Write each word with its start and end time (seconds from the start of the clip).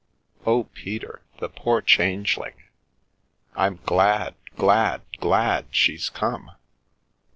Oh, 0.47 0.63
Peter, 0.73 1.21
the 1.39 1.47
poor 1.47 1.79
Changel 1.79 2.49
I'm 3.55 3.79
glad, 3.85 4.33
glad, 4.57 5.03
glad, 5.19 5.67
she's 5.69 6.09
come 6.09 6.49